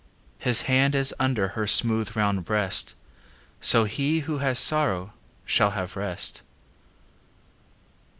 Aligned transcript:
His 0.39 0.63
hand 0.63 0.95
is 0.95 1.13
under 1.19 1.49
Her 1.49 1.67
smooth 1.67 2.15
round 2.15 2.43
breast; 2.43 2.95
So 3.61 3.83
he 3.83 4.21
who 4.21 4.39
has 4.39 4.57
sorrow 4.57 5.13
Shall 5.45 5.69
have 5.77 5.95
rest. 5.95 6.41